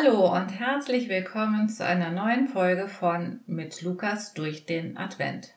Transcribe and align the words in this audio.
Herzlich 0.00 1.08
willkommen 1.08 1.68
zu 1.68 1.84
einer 1.84 2.12
neuen 2.12 2.46
Folge 2.46 2.86
von 2.86 3.40
Mit 3.48 3.82
Lukas 3.82 4.32
durch 4.32 4.64
den 4.64 4.96
Advent. 4.96 5.54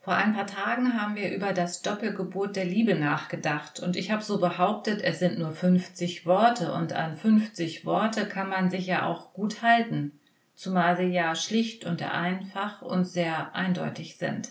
Vor 0.00 0.14
ein 0.14 0.34
paar 0.34 0.46
Tagen 0.46 1.00
haben 1.00 1.16
wir 1.16 1.34
über 1.34 1.54
das 1.54 1.80
Doppelgebot 1.80 2.54
der 2.54 2.66
Liebe 2.66 2.94
nachgedacht 2.94 3.80
und 3.80 3.96
ich 3.96 4.10
habe 4.10 4.22
so 4.22 4.38
behauptet, 4.38 5.00
es 5.00 5.20
sind 5.20 5.38
nur 5.38 5.52
50 5.52 6.26
Worte 6.26 6.70
und 6.70 6.92
an 6.92 7.16
50 7.16 7.86
Worte 7.86 8.28
kann 8.28 8.50
man 8.50 8.68
sich 8.68 8.86
ja 8.86 9.06
auch 9.06 9.32
gut 9.32 9.62
halten, 9.62 10.12
zumal 10.54 10.98
sie 10.98 11.04
ja 11.04 11.34
schlicht 11.34 11.86
und 11.86 12.02
einfach 12.02 12.82
und 12.82 13.06
sehr 13.06 13.54
eindeutig 13.54 14.18
sind. 14.18 14.50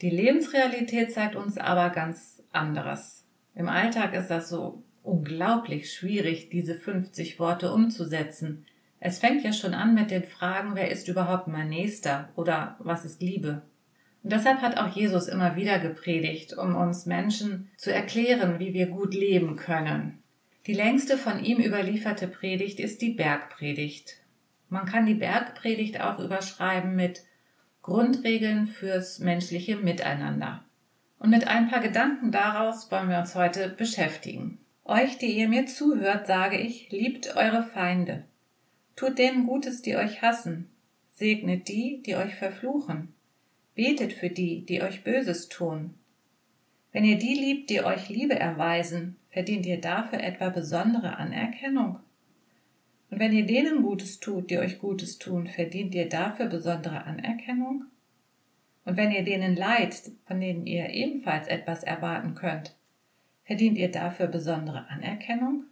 Die 0.00 0.10
Lebensrealität 0.10 1.12
zeigt 1.12 1.36
uns 1.36 1.58
aber 1.58 1.90
ganz 1.90 2.42
anderes. 2.50 3.26
Im 3.54 3.68
Alltag 3.68 4.14
ist 4.14 4.28
das 4.28 4.48
so 4.48 4.82
unglaublich 5.02 5.92
schwierig, 5.92 6.50
diese 6.50 6.74
50 6.74 7.38
Worte 7.38 7.72
umzusetzen. 7.72 8.66
Es 9.00 9.18
fängt 9.18 9.42
ja 9.44 9.52
schon 9.52 9.74
an 9.74 9.94
mit 9.94 10.10
den 10.10 10.24
Fragen, 10.24 10.76
wer 10.76 10.90
ist 10.90 11.08
überhaupt 11.08 11.48
mein 11.48 11.68
Nächster 11.68 12.28
oder 12.36 12.76
was 12.78 13.04
ist 13.04 13.20
Liebe? 13.20 13.62
Und 14.22 14.32
deshalb 14.32 14.60
hat 14.60 14.76
auch 14.76 14.94
Jesus 14.94 15.26
immer 15.26 15.56
wieder 15.56 15.80
gepredigt, 15.80 16.56
um 16.56 16.76
uns 16.76 17.06
Menschen 17.06 17.68
zu 17.76 17.92
erklären, 17.92 18.60
wie 18.60 18.72
wir 18.72 18.86
gut 18.86 19.14
leben 19.14 19.56
können. 19.56 20.22
Die 20.66 20.74
längste 20.74 21.18
von 21.18 21.42
ihm 21.44 21.58
überlieferte 21.58 22.28
Predigt 22.28 22.78
ist 22.78 23.02
die 23.02 23.10
Bergpredigt. 23.10 24.18
Man 24.68 24.86
kann 24.86 25.06
die 25.06 25.14
Bergpredigt 25.14 26.00
auch 26.00 26.20
überschreiben 26.20 26.94
mit 26.94 27.24
Grundregeln 27.82 28.68
fürs 28.68 29.18
menschliche 29.18 29.76
Miteinander. 29.76 30.64
Und 31.18 31.30
mit 31.30 31.48
ein 31.48 31.68
paar 31.68 31.80
Gedanken 31.80 32.30
daraus 32.30 32.90
wollen 32.92 33.08
wir 33.08 33.18
uns 33.18 33.34
heute 33.34 33.68
beschäftigen. 33.68 34.61
Euch, 34.84 35.18
die 35.18 35.38
ihr 35.38 35.48
mir 35.48 35.66
zuhört, 35.66 36.26
sage 36.26 36.58
ich, 36.58 36.90
liebt 36.90 37.36
eure 37.36 37.62
Feinde. 37.62 38.24
Tut 38.96 39.18
denen 39.18 39.46
Gutes, 39.46 39.80
die 39.82 39.96
euch 39.96 40.22
hassen. 40.22 40.68
Segnet 41.12 41.68
die, 41.68 42.02
die 42.04 42.16
euch 42.16 42.34
verfluchen. 42.34 43.14
Betet 43.74 44.12
für 44.12 44.28
die, 44.28 44.66
die 44.66 44.82
euch 44.82 45.04
Böses 45.04 45.48
tun. 45.48 45.94
Wenn 46.90 47.04
ihr 47.04 47.16
die 47.16 47.34
liebt, 47.34 47.70
die 47.70 47.82
euch 47.82 48.08
Liebe 48.08 48.38
erweisen, 48.38 49.16
verdient 49.30 49.64
ihr 49.66 49.80
dafür 49.80 50.20
etwa 50.20 50.50
besondere 50.50 51.16
Anerkennung? 51.16 52.00
Und 53.10 53.18
wenn 53.18 53.32
ihr 53.32 53.46
denen 53.46 53.82
Gutes 53.82 54.20
tut, 54.20 54.50
die 54.50 54.58
euch 54.58 54.78
Gutes 54.78 55.18
tun, 55.18 55.46
verdient 55.46 55.94
ihr 55.94 56.08
dafür 56.08 56.46
besondere 56.46 57.04
Anerkennung? 57.04 57.84
Und 58.84 58.96
wenn 58.96 59.12
ihr 59.12 59.22
denen 59.22 59.54
leid, 59.54 60.10
von 60.26 60.40
denen 60.40 60.66
ihr 60.66 60.90
ebenfalls 60.90 61.46
etwas 61.46 61.84
erwarten 61.84 62.34
könnt, 62.34 62.74
verdient 63.44 63.78
ihr 63.78 63.90
dafür 63.90 64.26
besondere 64.26 64.88
Anerkennung? 64.88 65.64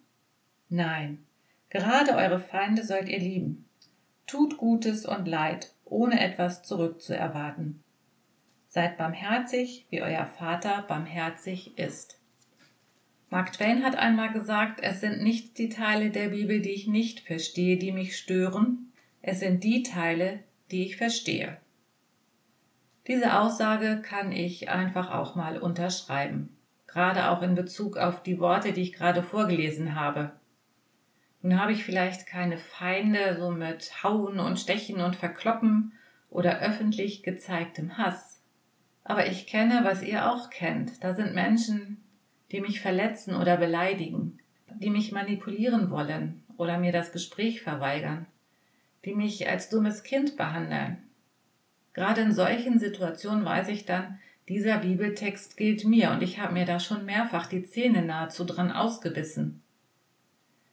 Nein, 0.68 1.24
Gerade 1.70 2.16
eure 2.16 2.40
Feinde 2.40 2.84
sollt 2.84 3.08
ihr 3.08 3.20
lieben. 3.20 3.64
Tut 4.26 4.58
Gutes 4.58 5.06
und 5.06 5.26
Leid, 5.26 5.72
ohne 5.84 6.20
etwas 6.20 6.64
zurückzuerwarten. 6.64 7.82
Seid 8.68 8.98
barmherzig, 8.98 9.86
wie 9.90 10.02
euer 10.02 10.26
Vater 10.26 10.82
barmherzig 10.82 11.78
ist. 11.78 12.20
Mark 13.28 13.52
Twain 13.52 13.84
hat 13.84 13.96
einmal 13.96 14.32
gesagt, 14.32 14.80
es 14.82 15.00
sind 15.00 15.22
nicht 15.22 15.58
die 15.58 15.68
Teile 15.68 16.10
der 16.10 16.30
Bibel, 16.30 16.60
die 16.60 16.70
ich 16.70 16.88
nicht 16.88 17.20
verstehe, 17.20 17.78
die 17.78 17.92
mich 17.92 18.16
stören, 18.16 18.92
es 19.22 19.38
sind 19.38 19.62
die 19.62 19.84
Teile, 19.84 20.40
die 20.72 20.84
ich 20.84 20.96
verstehe. 20.96 21.56
Diese 23.06 23.38
Aussage 23.38 24.02
kann 24.02 24.32
ich 24.32 24.68
einfach 24.68 25.12
auch 25.12 25.36
mal 25.36 25.58
unterschreiben, 25.58 26.56
gerade 26.90 27.30
auch 27.30 27.42
in 27.42 27.54
Bezug 27.54 27.96
auf 27.96 28.22
die 28.22 28.40
Worte, 28.40 28.72
die 28.72 28.82
ich 28.82 28.92
gerade 28.92 29.22
vorgelesen 29.22 29.94
habe. 29.94 30.32
Nun 31.42 31.58
habe 31.60 31.72
ich 31.72 31.84
vielleicht 31.84 32.26
keine 32.26 32.58
Feinde 32.58 33.36
so 33.38 33.50
mit 33.50 34.02
Hauen 34.02 34.40
und 34.40 34.58
Stechen 34.58 35.00
und 35.00 35.16
Verkloppen 35.16 35.92
oder 36.28 36.60
öffentlich 36.60 37.22
gezeigtem 37.22 37.96
Hass. 37.96 38.42
Aber 39.04 39.26
ich 39.26 39.46
kenne, 39.46 39.80
was 39.84 40.02
ihr 40.02 40.30
auch 40.30 40.50
kennt. 40.50 41.02
Da 41.02 41.14
sind 41.14 41.34
Menschen, 41.34 42.02
die 42.52 42.60
mich 42.60 42.80
verletzen 42.80 43.34
oder 43.34 43.56
beleidigen, 43.56 44.38
die 44.68 44.90
mich 44.90 45.12
manipulieren 45.12 45.90
wollen 45.90 46.42
oder 46.56 46.78
mir 46.78 46.92
das 46.92 47.12
Gespräch 47.12 47.62
verweigern, 47.62 48.26
die 49.04 49.14
mich 49.14 49.48
als 49.48 49.70
dummes 49.70 50.02
Kind 50.02 50.36
behandeln. 50.36 50.98
Gerade 51.94 52.20
in 52.20 52.32
solchen 52.32 52.78
Situationen 52.78 53.44
weiß 53.44 53.68
ich 53.68 53.86
dann, 53.86 54.18
dieser 54.48 54.78
Bibeltext 54.78 55.56
gilt 55.56 55.84
mir 55.84 56.10
und 56.10 56.22
ich 56.22 56.40
habe 56.40 56.54
mir 56.54 56.64
da 56.64 56.80
schon 56.80 57.04
mehrfach 57.04 57.46
die 57.46 57.62
Zähne 57.62 58.02
nahezu 58.02 58.44
dran 58.44 58.72
ausgebissen. 58.72 59.62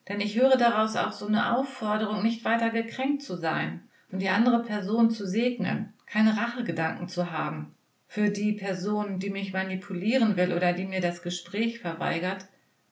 Denn 0.07 0.21
ich 0.21 0.39
höre 0.39 0.57
daraus 0.57 0.95
auch 0.95 1.11
so 1.11 1.27
eine 1.27 1.55
Aufforderung, 1.55 2.23
nicht 2.23 2.45
weiter 2.45 2.69
gekränkt 2.69 3.21
zu 3.21 3.35
sein 3.35 3.83
und 4.11 4.19
die 4.19 4.29
andere 4.29 4.63
Person 4.63 5.11
zu 5.11 5.27
segnen, 5.27 5.93
keine 6.05 6.37
Rachegedanken 6.37 7.07
zu 7.07 7.31
haben. 7.31 7.75
Für 8.07 8.29
die 8.29 8.53
Person, 8.53 9.19
die 9.19 9.29
mich 9.29 9.51
manipulieren 9.51 10.37
will 10.37 10.53
oder 10.53 10.71
die 10.71 10.85
mir 10.85 11.01
das 11.01 11.21
Gespräch 11.21 11.79
verweigert, 11.79 12.45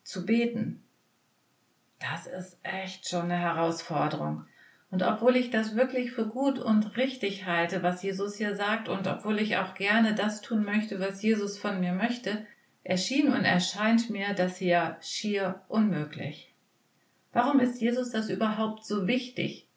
zu 0.03 0.25
beten. 0.25 0.83
Das 1.99 2.27
ist 2.27 2.59
echt 2.63 3.07
schon 3.07 3.23
eine 3.23 3.37
Herausforderung. 3.37 4.45
Und 4.91 5.03
obwohl 5.03 5.35
ich 5.35 5.49
das 5.49 5.75
wirklich 5.75 6.11
für 6.11 6.27
gut 6.27 6.59
und 6.59 6.95
richtig 6.95 7.45
halte, 7.45 7.83
was 7.83 8.03
Jesus 8.03 8.37
hier 8.37 8.55
sagt, 8.55 8.87
und 8.87 9.07
obwohl 9.07 9.39
ich 9.39 9.57
auch 9.57 9.73
gerne 9.73 10.15
das 10.15 10.41
tun 10.41 10.63
möchte, 10.63 10.99
was 10.99 11.21
Jesus 11.21 11.57
von 11.57 11.79
mir 11.79 11.93
möchte, 11.93 12.45
erschien 12.83 13.33
und 13.33 13.43
erscheint 13.43 14.09
mir 14.09 14.33
das 14.33 14.57
hier 14.57 14.97
schier 15.01 15.61
unmöglich. 15.67 16.53
Warum 17.33 17.59
ist 17.59 17.81
Jesus 17.81 18.11
das 18.11 18.29
überhaupt 18.29 18.85
so 18.85 19.07
wichtig? 19.07 19.67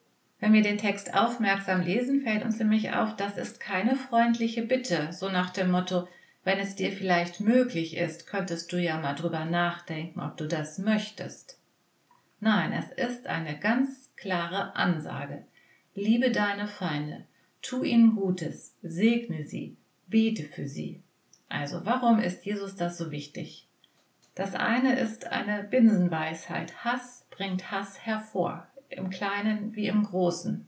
Wenn 0.41 0.52
wir 0.52 0.62
den 0.62 0.78
Text 0.78 1.14
aufmerksam 1.14 1.80
lesen, 1.80 2.20
fällt 2.20 2.44
uns 2.44 2.58
nämlich 2.58 2.92
auf, 2.92 3.16
das 3.16 3.36
ist 3.36 3.58
keine 3.58 3.96
freundliche 3.96 4.62
Bitte, 4.62 5.08
so 5.12 5.28
nach 5.28 5.50
dem 5.50 5.70
Motto, 5.70 6.06
wenn 6.44 6.60
es 6.60 6.76
dir 6.76 6.92
vielleicht 6.92 7.40
möglich 7.40 7.96
ist, 7.96 8.26
könntest 8.26 8.72
du 8.72 8.80
ja 8.80 9.00
mal 9.00 9.14
drüber 9.14 9.44
nachdenken, 9.44 10.20
ob 10.20 10.36
du 10.36 10.46
das 10.46 10.78
möchtest. 10.78 11.58
Nein, 12.40 12.72
es 12.72 12.92
ist 12.92 13.26
eine 13.26 13.58
ganz 13.58 14.07
klare 14.20 14.74
Ansage. 14.76 15.44
Liebe 15.94 16.30
deine 16.30 16.66
Feinde, 16.66 17.24
tu 17.62 17.82
ihnen 17.82 18.16
Gutes, 18.16 18.74
segne 18.82 19.44
sie, 19.44 19.76
bete 20.06 20.44
für 20.44 20.68
sie. 20.68 21.02
Also 21.48 21.84
warum 21.84 22.18
ist 22.18 22.44
Jesus 22.44 22.76
das 22.76 22.98
so 22.98 23.10
wichtig? 23.10 23.66
Das 24.34 24.54
eine 24.54 24.98
ist 24.98 25.26
eine 25.26 25.64
Binsenweisheit. 25.64 26.84
Hass 26.84 27.26
bringt 27.30 27.70
Hass 27.70 27.98
hervor, 28.06 28.66
im 28.88 29.10
Kleinen 29.10 29.74
wie 29.74 29.86
im 29.86 30.04
Großen. 30.04 30.66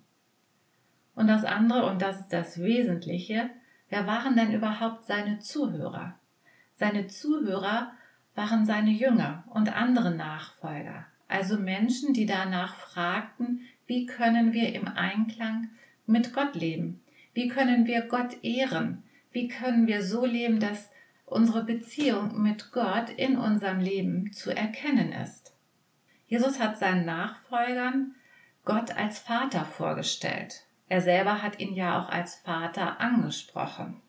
Und 1.15 1.27
das 1.27 1.45
andere, 1.45 1.87
und 1.87 2.03
das 2.03 2.21
ist 2.21 2.33
das 2.33 2.61
Wesentliche, 2.61 3.51
wer 3.89 4.07
waren 4.07 4.37
denn 4.37 4.53
überhaupt 4.53 5.05
seine 5.05 5.39
Zuhörer? 5.41 6.19
Seine 6.77 7.09
Zuhörer 7.09 7.93
waren 8.35 8.65
seine 8.65 8.91
Jünger 8.91 9.45
und 9.51 9.77
andere 9.77 10.13
Nachfolger, 10.13 11.07
also 11.31 11.59
Menschen, 11.59 12.13
die 12.13 12.27
danach 12.27 12.75
fragten, 12.75 13.63
wie 13.87 14.07
können 14.07 14.53
wir 14.53 14.75
im 14.75 14.89
Einklang 14.89 15.71
mit 16.07 16.33
Gott 16.33 16.55
leben? 16.55 17.01
Wie 17.35 17.49
können 17.49 17.87
wir 17.87 18.03
Gott 18.03 18.43
ehren? 18.43 19.03
Wie 19.33 19.49
können 19.49 19.87
wir 19.87 20.03
so 20.03 20.27
leben, 20.27 20.61
dass 20.61 20.91
unsere 21.31 21.63
Beziehung 21.65 22.43
mit 22.43 22.73
Gott 22.73 23.09
in 23.11 23.39
unserem 23.39 23.79
Leben 23.79 24.33
zu 24.33 24.55
erkennen 24.55 25.13
ist. 25.13 25.55
Jesus 26.27 26.61
hat 26.61 26.79
seinen 26.79 27.07
Nachfolgern 27.07 28.15
Gott 28.65 28.97
als 28.97 29.21
Vater 29.21 29.65
vorgestellt. 29.65 30.65
Er 30.89 31.01
selber 31.01 31.43
hat 31.43 31.61
ihn 31.61 31.75
ja 31.75 32.01
auch 32.01 32.09
als 32.09 32.35
Vater 32.37 33.01
angesprochen. 33.01 34.01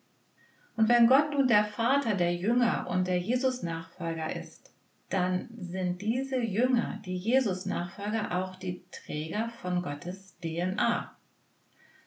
Und 0.75 0.89
wenn 0.89 1.07
Gott 1.07 1.31
nun 1.31 1.47
der 1.47 1.63
Vater 1.63 2.15
der 2.15 2.35
Jünger 2.35 2.87
und 2.89 3.07
der 3.07 3.19
Jesus-Nachfolger 3.19 4.35
ist, 4.35 4.70
dann 5.13 5.49
sind 5.57 6.01
diese 6.01 6.41
Jünger, 6.41 7.01
die 7.05 7.17
Jesus-Nachfolger, 7.17 8.37
auch 8.37 8.55
die 8.55 8.83
Träger 8.91 9.49
von 9.61 9.81
Gottes 9.81 10.37
DNA. 10.41 11.15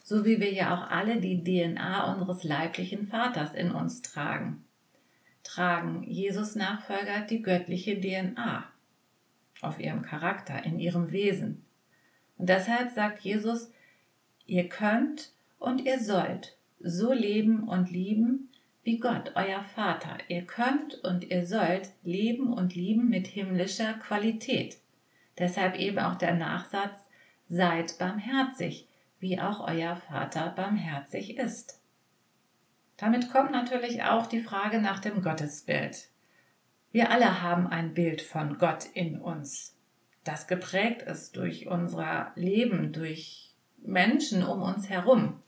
So 0.03 0.25
wie 0.25 0.41
wir 0.41 0.53
ja 0.53 0.75
auch 0.75 0.91
alle 0.91 1.21
die 1.21 1.43
DNA 1.43 2.12
unseres 2.12 2.45
leiblichen 2.45 3.06
Vaters 3.06 3.55
in 3.55 3.71
uns 3.71 4.03
tragen 4.03 4.65
tragen 5.45 6.03
Jesus-Nachfolger 6.05 7.21
die 7.21 7.43
göttliche 7.43 8.01
DNA 8.01 8.65
auf 9.61 9.79
ihrem 9.79 10.03
Charakter, 10.03 10.65
in 10.65 10.81
ihrem 10.81 11.12
Wesen. 11.12 11.65
Und 12.37 12.49
deshalb 12.49 12.91
sagt 12.91 13.21
Jesus, 13.21 13.71
ihr 14.47 14.69
könnt 14.69 15.33
und 15.59 15.83
ihr 15.83 16.00
sollt 16.00 16.57
so 16.81 17.12
leben 17.12 17.69
und 17.69 17.91
lieben 17.91 18.50
wie 18.85 18.99
Gott, 18.99 19.33
euer 19.35 19.65
Vater. 19.65 20.19
Ihr 20.29 20.43
könnt 20.43 21.03
und 21.03 21.25
ihr 21.25 21.47
sollt 21.47 21.91
leben 22.03 22.53
und 22.53 22.75
lieben 22.75 23.09
mit 23.09 23.27
himmlischer 23.27 23.95
Qualität. 23.95 24.79
Deshalb 25.39 25.77
eben 25.77 25.99
auch 25.99 26.17
der 26.17 26.35
Nachsatz, 26.35 27.05
seid 27.49 27.99
barmherzig, 27.99 28.87
wie 29.21 29.41
auch 29.41 29.67
euer 29.67 29.97
Vater 29.97 30.51
barmherzig 30.51 31.39
ist. 31.39 31.81
Damit 32.97 33.31
kommt 33.31 33.51
natürlich 33.51 34.03
auch 34.03 34.27
die 34.27 34.43
Frage 34.43 34.81
nach 34.81 35.01
dem 35.01 35.23
Gottesbild. 35.23 36.09
Wir 36.93 37.11
alle 37.11 37.43
haben 37.43 37.67
ein 37.67 37.95
Bild 37.95 38.23
von 38.23 38.59
Gott 38.59 38.87
in 38.95 39.21
uns. 39.21 39.77
das 40.25 40.47
geprägt 40.47 41.03
ist 41.03 41.37
durch 41.37 41.67
unser 41.67 42.33
Leben, 42.35 42.93
durch 42.93 43.53
Menschen 43.83 44.43
um 44.43 44.63
uns 44.63 44.89
herum. 44.89 45.43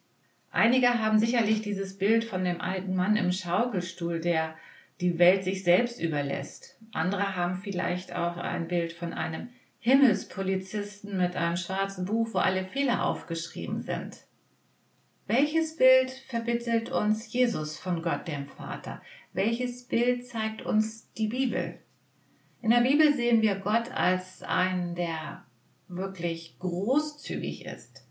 Einige 0.57 1.01
haben 1.01 1.19
sicherlich 1.19 1.61
dieses 1.61 1.99
Bild 1.99 2.25
von 2.25 2.43
dem 2.43 2.63
alten 2.63 2.97
Mann 2.97 3.17
im 3.17 3.31
Schaukelstuhl, 3.31 4.21
der 4.21 4.57
die 5.03 5.19
Welt 5.19 5.45
sich 5.45 5.63
selbst 5.63 6.01
überlässt. 6.01 6.79
Andere 6.95 7.37
haben 7.37 7.57
vielleicht 7.57 8.17
auch 8.17 8.39
ein 8.39 8.67
Bild 8.67 8.95
von 8.95 9.13
einem 9.13 9.51
Himmelspolizisten 9.81 11.19
mit 11.19 11.37
einem 11.37 11.59
schwarzen 11.59 12.07
Buch, 12.07 12.31
wo 12.33 12.39
alle 12.39 12.65
Fehler 12.65 13.05
aufgeschrieben 13.05 13.83
sind. 13.83 14.25
Welches 15.27 15.77
Bild 15.77 16.11
verbittelt 16.27 16.91
uns 16.91 17.31
Jesus 17.31 17.79
von 17.79 18.01
Gott 18.01 18.27
dem 18.27 18.49
Vater? 18.49 19.03
Welches 19.35 19.87
Bild 19.87 20.27
zeigt 20.27 20.63
uns 20.63 21.13
die 21.19 21.29
Bibel? 21.29 21.79
In 22.63 22.71
der 22.71 22.81
Bibel 22.81 23.13
sehen 23.13 23.43
wir 23.43 23.57
Gott 23.57 23.93
als 23.93 24.43
einen, 24.43 24.95
der 24.95 25.45
wirklich 25.87 26.59
großzügig 26.59 27.67
ist. 27.67 28.06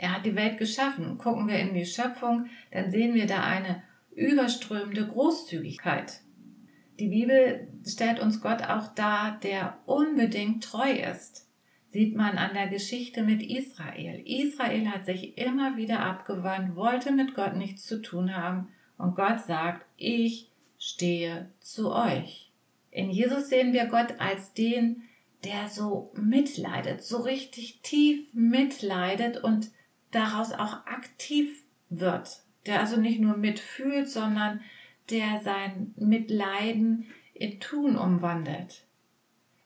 Er 0.00 0.14
hat 0.14 0.24
die 0.24 0.34
Welt 0.34 0.56
geschaffen. 0.56 1.18
Gucken 1.18 1.46
wir 1.46 1.58
in 1.58 1.74
die 1.74 1.84
Schöpfung, 1.84 2.46
dann 2.70 2.90
sehen 2.90 3.14
wir 3.14 3.26
da 3.26 3.42
eine 3.42 3.82
überströmende 4.12 5.06
Großzügigkeit. 5.06 6.22
Die 6.98 7.08
Bibel 7.08 7.68
stellt 7.86 8.18
uns 8.18 8.40
Gott 8.40 8.62
auch 8.62 8.94
dar, 8.94 9.38
der 9.42 9.78
unbedingt 9.84 10.64
treu 10.64 10.90
ist. 10.90 11.46
Sieht 11.90 12.16
man 12.16 12.38
an 12.38 12.54
der 12.54 12.68
Geschichte 12.68 13.22
mit 13.22 13.42
Israel. 13.42 14.22
Israel 14.24 14.88
hat 14.88 15.04
sich 15.04 15.36
immer 15.36 15.76
wieder 15.76 16.00
abgewandt, 16.00 16.76
wollte 16.76 17.12
mit 17.12 17.34
Gott 17.34 17.56
nichts 17.56 17.84
zu 17.84 18.00
tun 18.00 18.34
haben 18.34 18.68
und 18.96 19.16
Gott 19.16 19.40
sagt, 19.40 19.84
ich 19.98 20.50
stehe 20.78 21.50
zu 21.60 21.92
euch. 21.92 22.50
In 22.90 23.10
Jesus 23.10 23.50
sehen 23.50 23.74
wir 23.74 23.84
Gott 23.84 24.14
als 24.18 24.54
den, 24.54 25.02
der 25.44 25.68
so 25.68 26.10
mitleidet, 26.14 27.02
so 27.02 27.18
richtig 27.18 27.80
tief 27.82 28.26
mitleidet 28.32 29.36
und 29.44 29.70
daraus 30.10 30.52
auch 30.52 30.86
aktiv 30.86 31.64
wird, 31.88 32.42
der 32.66 32.80
also 32.80 32.96
nicht 32.96 33.20
nur 33.20 33.36
mitfühlt, 33.36 34.08
sondern 34.08 34.60
der 35.10 35.40
sein 35.40 35.94
Mitleiden 35.96 37.06
in 37.34 37.60
Tun 37.60 37.96
umwandelt. 37.96 38.84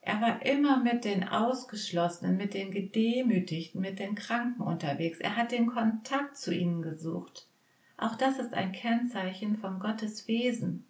Er 0.01 0.21
war 0.21 0.45
immer 0.45 0.83
mit 0.83 1.05
den 1.05 1.27
Ausgeschlossenen, 1.27 2.37
mit 2.37 2.53
den 2.53 2.71
Gedemütigten, 2.71 3.81
mit 3.81 3.99
den 3.99 4.15
Kranken 4.15 4.63
unterwegs. 4.63 5.19
Er 5.19 5.37
hat 5.37 5.51
den 5.51 5.67
Kontakt 5.67 6.37
zu 6.37 6.55
ihnen 6.55 6.83
gesucht. 6.83 7.49
Auch 7.97 8.15
das 8.15 8.39
ist 8.39 8.53
ein 8.53 8.73
Kennzeichen 8.73 9.57
von 9.57 9.81
Gottes 9.81 10.29
Wesen. 10.29 10.85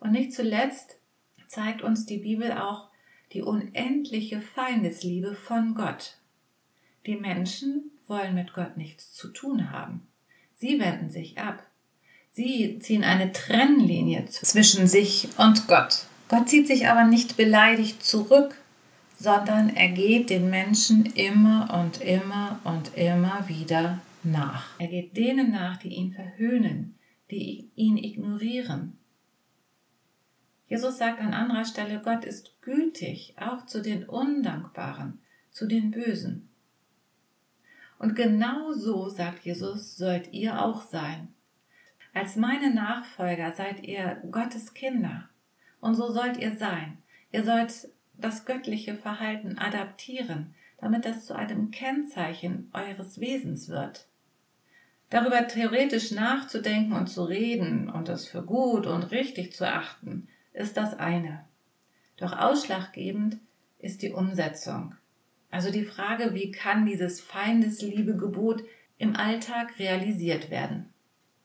Und 0.00 0.12
nicht 0.12 0.32
zuletzt 0.32 0.98
zeigt 1.46 1.82
uns 1.82 2.06
die 2.06 2.18
Bibel 2.18 2.52
auch 2.52 2.88
die 3.32 3.42
unendliche 3.42 4.40
Feindesliebe 4.40 5.34
von 5.34 5.74
Gott. 5.74 6.16
Die 7.06 7.16
Menschen 7.16 7.91
wollen 8.12 8.34
mit 8.34 8.52
Gott 8.52 8.76
nichts 8.76 9.14
zu 9.14 9.28
tun 9.28 9.70
haben. 9.70 10.06
Sie 10.54 10.78
wenden 10.78 11.08
sich 11.08 11.38
ab. 11.38 11.66
Sie 12.30 12.78
ziehen 12.78 13.04
eine 13.04 13.32
Trennlinie 13.32 14.26
zwischen 14.26 14.86
sich 14.86 15.28
und 15.38 15.66
Gott. 15.66 16.04
Gott 16.28 16.48
zieht 16.50 16.66
sich 16.66 16.88
aber 16.88 17.04
nicht 17.04 17.38
beleidigt 17.38 18.04
zurück, 18.04 18.54
sondern 19.18 19.70
er 19.70 19.88
geht 19.88 20.28
den 20.28 20.50
Menschen 20.50 21.06
immer 21.06 21.80
und 21.82 22.02
immer 22.02 22.60
und 22.64 22.96
immer 22.98 23.48
wieder 23.48 24.02
nach. 24.22 24.78
Er 24.78 24.88
geht 24.88 25.16
denen 25.16 25.50
nach, 25.50 25.78
die 25.78 25.94
ihn 25.94 26.12
verhöhnen, 26.12 26.98
die 27.30 27.70
ihn 27.76 27.96
ignorieren. 27.96 28.98
Jesus 30.66 30.98
sagt 30.98 31.20
an 31.20 31.32
anderer 31.32 31.64
Stelle, 31.64 32.02
Gott 32.04 32.26
ist 32.26 32.60
gütig, 32.60 33.36
auch 33.38 33.64
zu 33.64 33.80
den 33.80 34.04
Undankbaren, 34.04 35.20
zu 35.50 35.66
den 35.66 35.90
Bösen. 35.90 36.51
Und 38.02 38.16
genau 38.16 38.72
so, 38.72 39.08
sagt 39.08 39.44
Jesus, 39.44 39.96
sollt 39.96 40.32
ihr 40.32 40.60
auch 40.60 40.82
sein. 40.82 41.28
Als 42.12 42.34
meine 42.34 42.74
Nachfolger 42.74 43.52
seid 43.52 43.84
ihr 43.84 44.20
Gottes 44.28 44.74
Kinder. 44.74 45.28
Und 45.80 45.94
so 45.94 46.10
sollt 46.10 46.36
ihr 46.36 46.56
sein. 46.56 46.98
Ihr 47.30 47.44
sollt 47.44 47.88
das 48.14 48.44
göttliche 48.44 48.96
Verhalten 48.96 49.56
adaptieren, 49.56 50.52
damit 50.78 51.04
das 51.04 51.26
zu 51.26 51.36
einem 51.36 51.70
Kennzeichen 51.70 52.72
eures 52.72 53.20
Wesens 53.20 53.68
wird. 53.68 54.08
Darüber 55.08 55.46
theoretisch 55.46 56.10
nachzudenken 56.10 56.94
und 56.94 57.06
zu 57.06 57.22
reden 57.22 57.88
und 57.88 58.08
es 58.08 58.26
für 58.26 58.42
gut 58.42 58.88
und 58.88 59.12
richtig 59.12 59.52
zu 59.52 59.64
achten, 59.64 60.26
ist 60.52 60.76
das 60.76 60.98
eine. 60.98 61.44
Doch 62.16 62.36
ausschlaggebend 62.36 63.38
ist 63.78 64.02
die 64.02 64.10
Umsetzung. 64.10 64.96
Also 65.52 65.70
die 65.70 65.84
Frage, 65.84 66.32
wie 66.32 66.50
kann 66.50 66.86
dieses 66.86 67.20
Feindesliebegebot 67.20 68.64
im 68.96 69.14
Alltag 69.14 69.78
realisiert 69.78 70.50
werden? 70.50 70.88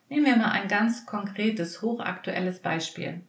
Nehmen 0.07 0.25
wir 0.25 0.37
mal 0.37 0.51
ein 0.51 0.69
ganz 0.69 1.05
konkretes, 1.05 1.81
hochaktuelles 1.81 2.59
Beispiel. 2.61 3.19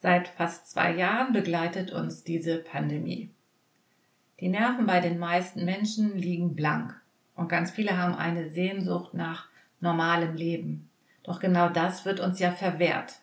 Seit 0.00 0.26
fast 0.26 0.68
zwei 0.68 0.96
Jahren 0.96 1.32
begleitet 1.32 1.92
uns 1.92 2.24
diese 2.24 2.58
Pandemie. 2.58 3.30
Die 4.40 4.48
Nerven 4.48 4.84
bei 4.84 4.98
den 4.98 5.20
meisten 5.20 5.64
Menschen 5.64 6.18
liegen 6.18 6.56
blank 6.56 7.00
und 7.36 7.48
ganz 7.48 7.70
viele 7.70 7.96
haben 7.96 8.16
eine 8.16 8.50
Sehnsucht 8.50 9.14
nach 9.14 9.46
normalem 9.78 10.34
Leben. 10.34 10.90
Doch 11.22 11.38
genau 11.38 11.68
das 11.68 12.04
wird 12.04 12.18
uns 12.18 12.40
ja 12.40 12.50
verwehrt. 12.50 13.20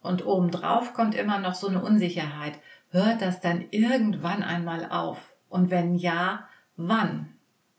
Und 0.00 0.24
obendrauf 0.24 0.94
kommt 0.94 1.16
immer 1.16 1.40
noch 1.40 1.54
so 1.54 1.66
eine 1.66 1.82
Unsicherheit. 1.82 2.60
Hört 2.90 3.22
das 3.22 3.40
dann 3.40 3.64
irgendwann 3.72 4.44
einmal 4.44 4.88
auf? 4.88 5.31
Und 5.52 5.70
wenn 5.70 5.94
ja, 5.96 6.48
wann? 6.78 7.34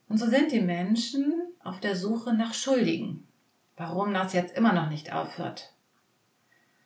Und 0.08 0.20
so 0.20 0.28
sind 0.28 0.52
die 0.52 0.62
Menschen 0.62 1.34
auf 1.64 1.80
der 1.80 1.96
Suche 1.96 2.31
nach 2.36 2.54
Schuldigen. 2.54 3.28
Warum 3.75 4.14
das 4.14 4.34
jetzt 4.34 4.56
immer 4.56 4.74
noch 4.74 4.92
nicht 4.92 5.12
aufhört. 5.12 5.74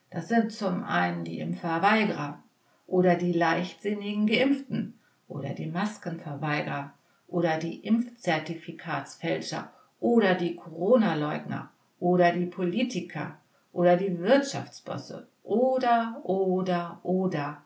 Das 0.08 0.28
sind 0.28 0.50
zum 0.50 0.84
einen 0.84 1.24
die 1.24 1.40
Impfverweigerer 1.40 2.42
oder 2.86 3.16
die 3.16 3.34
leichtsinnigen 3.34 4.26
Geimpften 4.26 4.98
oder 5.28 5.50
die 5.50 5.66
Maskenverweigerer 5.66 6.94
oder 7.26 7.58
die 7.58 7.80
Impfzertifikatsfälscher 7.80 9.70
oder 10.00 10.36
die 10.36 10.56
Corona-Leugner 10.56 11.68
oder 12.00 12.32
die 12.32 12.46
Politiker 12.46 13.36
oder 13.74 13.98
die 13.98 14.18
Wirtschaftsbosse 14.20 15.28
oder, 15.42 16.22
oder, 16.22 17.00
oder. 17.02 17.62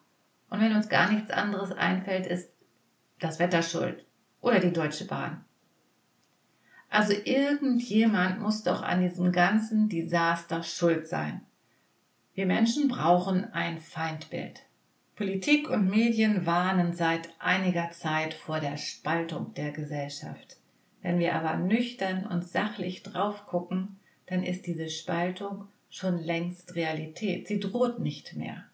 Und 0.51 0.61
wenn 0.61 0.75
uns 0.75 0.89
gar 0.89 1.09
nichts 1.09 1.31
anderes 1.31 1.71
einfällt, 1.71 2.27
ist 2.27 2.52
das 3.23 3.39
Wetter 3.39 3.63
schuld 3.63 4.05
oder 4.41 4.61
die 4.61 4.73
Deutsche 4.73 5.07
Bahn. 5.07 5.45
Also 6.91 7.15
irgendjemand 7.25 8.41
muss 8.41 8.63
doch 8.63 8.83
an 8.83 9.01
diesem 9.01 9.33
ganzen 9.33 9.89
Desaster 9.89 10.63
schuld 10.63 11.09
sein. 11.09 11.41
Wir 12.35 12.47
Menschen 12.47 12.89
brauchen 12.89 13.51
ein 13.53 13.79
Feindbild. 13.79 14.63
Politik 15.17 15.71
und 15.71 15.89
Medien 15.89 16.47
warnen 16.47 16.93
seit 16.93 17.29
einiger 17.39 17.91
Zeit 17.93 18.35
vor 18.35 18.61
der 18.61 18.77
Spaltung 18.77 19.55
der 19.55 19.71
Gesellschaft. 19.71 20.57
Wenn 21.01 21.19
wir 21.19 21.35
aber 21.35 21.57
nüchtern 21.57 22.27
und 22.27 22.47
sachlich 22.47 23.03
drauf 23.03 23.47
gucken, 23.47 23.99
dann 24.27 24.43
ist 24.43 24.67
diese 24.67 24.89
Spaltung 24.89 25.69
schon 25.91 26.19
längst 26.19 26.75
Realität. 26.75 27.49
Sie 27.49 27.61
droht 27.61 27.99
nicht 27.99 28.35
mehr, 28.35 28.65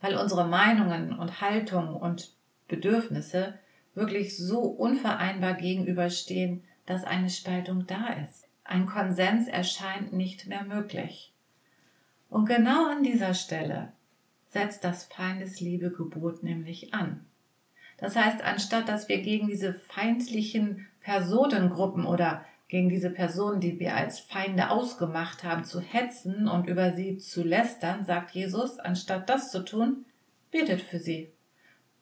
weil 0.00 0.16
unsere 0.16 0.46
Meinungen 0.46 1.18
und 1.18 1.40
Haltungen 1.40 1.94
und 1.94 2.32
Bedürfnisse 2.68 3.58
wirklich 3.94 4.36
so 4.36 4.60
unvereinbar 4.60 5.54
gegenüberstehen, 5.54 6.62
dass 6.86 7.04
eine 7.04 7.30
Spaltung 7.30 7.86
da 7.86 8.08
ist. 8.24 8.48
Ein 8.64 8.86
Konsens 8.86 9.48
erscheint 9.48 10.12
nicht 10.12 10.46
mehr 10.46 10.64
möglich. 10.64 11.32
Und 12.30 12.46
genau 12.46 12.90
an 12.90 13.02
dieser 13.02 13.34
Stelle 13.34 13.92
setzt 14.48 14.84
das 14.84 15.04
Feindesliebegebot 15.04 16.42
nämlich 16.42 16.94
an. 16.94 17.24
Das 17.98 18.16
heißt, 18.16 18.42
anstatt 18.42 18.88
dass 18.88 19.08
wir 19.08 19.20
gegen 19.22 19.46
diese 19.46 19.74
feindlichen 19.74 20.86
Personengruppen 21.00 22.06
oder 22.06 22.44
gegen 22.68 22.88
diese 22.88 23.10
Personen, 23.10 23.60
die 23.60 23.78
wir 23.78 23.94
als 23.94 24.20
Feinde 24.20 24.70
ausgemacht 24.70 25.44
haben, 25.44 25.64
zu 25.64 25.80
hetzen 25.80 26.48
und 26.48 26.68
über 26.68 26.92
sie 26.92 27.18
zu 27.18 27.42
lästern, 27.42 28.04
sagt 28.04 28.30
Jesus, 28.30 28.78
anstatt 28.78 29.28
das 29.28 29.50
zu 29.50 29.62
tun, 29.62 30.06
betet 30.50 30.80
für 30.80 30.98
sie. 30.98 31.30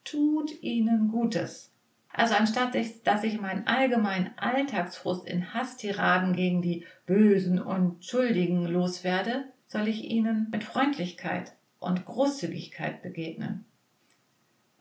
Tut 0.05 0.63
ihnen 0.63 1.09
Gutes. 1.09 1.70
Also 2.13 2.35
anstatt 2.35 2.75
dass 3.05 3.23
ich 3.23 3.39
meinen 3.39 3.67
allgemeinen 3.67 4.31
Alltagsfrust 4.37 5.25
in 5.27 5.53
Hasstiraden 5.53 6.35
gegen 6.35 6.61
die 6.61 6.85
Bösen 7.05 7.61
und 7.61 8.03
Schuldigen 8.03 8.65
loswerde, 8.65 9.45
soll 9.67 9.87
ich 9.87 10.03
ihnen 10.03 10.47
mit 10.51 10.63
Freundlichkeit 10.63 11.53
und 11.79 12.05
Großzügigkeit 12.05 13.01
begegnen. 13.01 13.65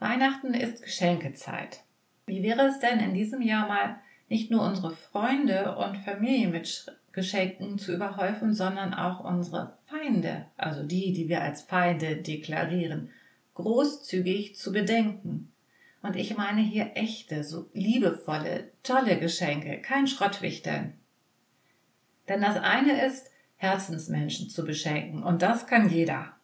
Weihnachten 0.00 0.54
ist 0.54 0.82
Geschenkezeit. 0.82 1.84
Wie 2.26 2.42
wäre 2.42 2.66
es 2.66 2.80
denn 2.80 2.98
in 2.98 3.14
diesem 3.14 3.42
Jahr 3.42 3.68
mal 3.68 3.96
nicht 4.28 4.50
nur 4.50 4.62
unsere 4.62 4.90
Freunde 4.90 5.76
und 5.76 5.98
Familie 5.98 6.48
mit 6.48 6.86
Geschenken 7.12 7.78
zu 7.78 7.94
überhäufen, 7.94 8.54
sondern 8.54 8.94
auch 8.94 9.20
unsere 9.20 9.78
Feinde, 9.86 10.46
also 10.56 10.84
die, 10.84 11.12
die 11.12 11.28
wir 11.28 11.42
als 11.42 11.62
Feinde 11.62 12.16
deklarieren, 12.16 13.10
großzügig 13.54 14.56
zu 14.56 14.72
bedenken 14.72 15.52
Und 16.02 16.16
ich 16.16 16.36
meine 16.36 16.62
hier 16.62 16.92
echte, 16.94 17.44
so 17.44 17.68
liebevolle, 17.74 18.72
tolle 18.82 19.18
Geschenke, 19.18 19.80
kein 19.82 20.06
Schrottwichteln. 20.06 20.98
Denn 22.28 22.40
das 22.40 22.56
eine 22.56 23.04
ist, 23.04 23.30
Herzensmenschen 23.56 24.48
zu 24.48 24.64
beschenken, 24.64 25.22
und 25.22 25.42
das 25.42 25.66
kann 25.66 25.90
jeder. 25.90 26.36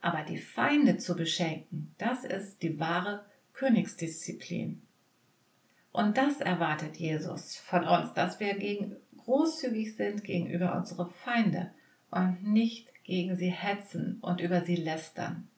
Aber 0.00 0.22
die 0.22 0.38
Feinde 0.38 0.98
zu 0.98 1.16
beschenken, 1.16 1.94
das 1.98 2.24
ist 2.24 2.62
die 2.62 2.78
wahre 2.78 3.24
Königsdisziplin. 3.54 4.82
Und 5.90 6.16
das 6.16 6.40
erwartet 6.40 6.96
Jesus 6.96 7.56
von 7.56 7.84
uns, 7.84 8.12
dass 8.12 8.38
wir 8.38 8.54
gegen, 8.54 8.96
großzügig 9.16 9.96
sind 9.96 10.22
gegenüber 10.22 10.76
unsere 10.76 11.08
Feinde 11.08 11.72
und 12.10 12.44
nicht 12.44 12.88
gegen 13.02 13.36
sie 13.36 13.50
hetzen 13.50 14.18
und 14.20 14.40
über 14.40 14.64
sie 14.64 14.76
lästern. 14.76 15.48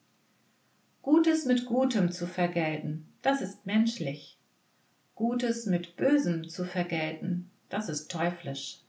Gutes 1.03 1.45
mit 1.45 1.65
Gutem 1.65 2.11
zu 2.11 2.25
vergelten, 2.25 3.08
das 3.21 3.41
ist 3.41 3.65
menschlich. 3.65 4.37
Gutes 5.15 5.65
mit 5.65 5.95
Bösem 5.97 6.47
zu 6.47 6.65
vergelten, 6.65 7.49
das 7.69 7.89
ist 7.89 8.09
teuflisch. 8.09 8.79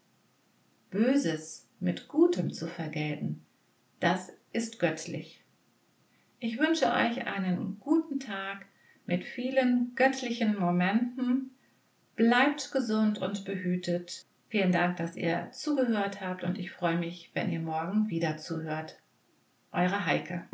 Böses 0.90 1.68
mit 1.80 2.08
Gutem 2.08 2.52
zu 2.52 2.66
vergelten, 2.66 3.44
das 3.98 4.32
ist 4.52 4.78
göttlich. 4.78 5.44
Ich 6.38 6.58
wünsche 6.58 6.86
euch 6.86 7.26
einen 7.26 7.78
guten 7.80 8.18
Tag 8.18 8.66
mit 9.06 9.24
vielen 9.24 9.92
göttlichen 9.94 10.58
Momenten. 10.58 11.50
Bleibt 12.16 12.72
gesund 12.72 13.18
und 13.18 13.44
behütet. 13.44 14.24
Vielen 14.48 14.72
Dank, 14.72 14.96
dass 14.96 15.16
ihr 15.16 15.48
zugehört 15.52 16.20
habt 16.20 16.42
und 16.42 16.58
ich 16.58 16.70
freue 16.70 16.96
mich, 16.96 17.30
wenn 17.34 17.52
ihr 17.52 17.60
morgen 17.60 18.08
wieder 18.08 18.36
zuhört. 18.36 18.98
Eure 19.72 20.06
Heike. 20.06 20.46